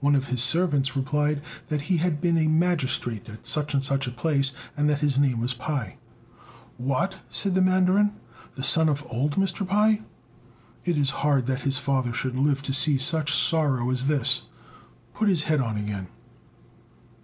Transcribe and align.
One 0.00 0.16
of 0.16 0.26
his 0.26 0.42
servants 0.42 0.96
replied 0.96 1.40
that 1.68 1.82
he 1.82 1.98
had 1.98 2.20
been 2.20 2.36
a 2.36 2.48
magistrate 2.48 3.28
at 3.28 3.46
such 3.46 3.74
and 3.74 3.84
such 3.84 4.08
a 4.08 4.10
place, 4.10 4.50
and 4.76 4.88
that 4.90 4.98
his 5.02 5.18
name 5.20 5.40
was 5.40 5.54
Pai. 5.54 5.98
"What!" 6.78 7.18
said 7.30 7.54
the 7.54 7.62
mandarin, 7.62 8.14
"the 8.56 8.64
son 8.64 8.88
of 8.88 9.06
old 9.08 9.36
Mr. 9.36 9.64
Pai? 9.64 10.02
It 10.84 10.98
is 10.98 11.10
hard 11.22 11.46
that 11.46 11.60
his 11.60 11.78
father 11.78 12.12
should 12.12 12.34
live 12.36 12.60
to 12.64 12.72
see 12.72 12.98
such 12.98 13.32
sorrow 13.32 13.88
as 13.92 14.08
this. 14.08 14.46
Put 15.14 15.28
his 15.28 15.44
head 15.44 15.60
on 15.60 15.76
again." 15.76 16.08